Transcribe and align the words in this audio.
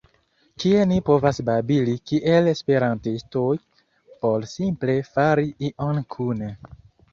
kie 0.61 0.79
ni 0.91 0.95
povas 1.09 1.39
babili 1.49 1.93
kiel 2.13 2.49
esperantistoj 2.53 3.53
por 4.25 4.49
simple 4.55 4.99
fari 5.13 5.49
ion 5.73 6.05
kune. 6.19 6.53